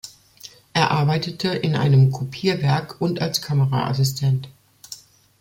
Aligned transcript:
Er 0.73 0.89
arbeitete 0.89 1.49
in 1.49 1.75
einem 1.75 2.11
Kopierwerk 2.11 2.99
und 3.01 3.21
als 3.21 3.39
Kameraassistent. 3.43 4.49